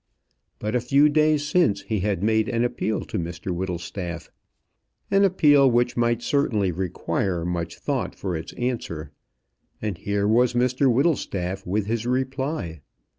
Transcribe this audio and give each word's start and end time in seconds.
But 0.57 0.73
a 0.73 0.81
few 0.81 1.09
days 1.09 1.45
since 1.47 1.81
he 1.83 1.99
had 1.99 2.23
made 2.23 2.49
an 2.49 2.63
appeal 2.63 3.01
to 3.01 3.19
Mr 3.19 3.51
Whittlestaff 3.55 4.31
an 5.11 5.23
appeal 5.23 5.69
which 5.69 5.95
certainly 6.23 6.71
might 6.71 6.77
require 6.79 7.45
much 7.45 7.77
thought 7.77 8.15
for 8.15 8.35
its 8.35 8.51
answer 8.53 9.11
and 9.79 9.99
here 9.99 10.27
was 10.27 10.55
Mr 10.55 10.91
Whittlestaff 10.91 11.67
with 11.67 11.85
his 11.85 12.07
reply. 12.07 12.81